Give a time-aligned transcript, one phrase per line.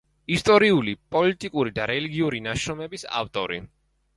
[0.35, 3.63] ისტორიული, პოლიტიკური და რელიგიური ნაშრომების ავტორი.